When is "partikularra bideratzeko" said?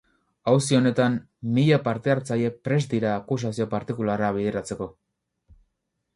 3.75-4.91